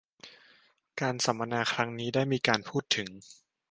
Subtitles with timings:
[1.01, 3.09] การสัมมนาครั้งนี้ได้มีการพูดถึง